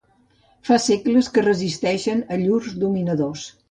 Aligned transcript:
Fa 0.69 0.77
segles 0.85 1.31
que 1.37 1.45
resisteixen 1.49 2.27
a 2.39 2.43
llurs 2.47 2.77
dominadors. 2.87 3.51